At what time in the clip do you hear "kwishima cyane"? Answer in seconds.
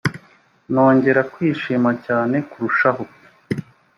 1.33-2.35